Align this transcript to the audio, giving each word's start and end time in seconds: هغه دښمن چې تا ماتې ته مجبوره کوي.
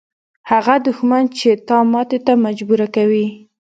هغه 0.51 0.75
دښمن 0.85 1.23
چې 1.39 1.49
تا 1.67 1.77
ماتې 1.91 2.19
ته 2.25 2.33
مجبوره 2.45 2.87
کوي. 2.95 3.27